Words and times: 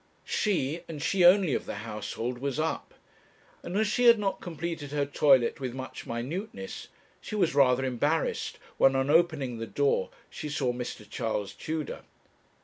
She, 0.25 0.81
and 0.87 0.99
she 0.99 1.23
only 1.23 1.53
of 1.53 1.67
the 1.67 1.75
household, 1.85 2.39
was 2.39 2.59
up, 2.59 2.95
and 3.61 3.77
as 3.77 3.85
she 3.85 4.05
had 4.05 4.17
not 4.17 4.41
completed 4.41 4.89
her 4.91 5.05
toilet 5.05 5.59
with 5.59 5.75
much 5.75 6.07
minuteness, 6.07 6.87
she 7.21 7.35
was 7.35 7.53
rather 7.53 7.85
embarrassed 7.85 8.57
when, 8.77 8.95
on 8.95 9.11
opening 9.11 9.59
the 9.59 9.67
door, 9.67 10.09
she 10.27 10.49
saw 10.49 10.73
Mr. 10.73 11.07
Charles 11.07 11.53
Tudor. 11.53 12.01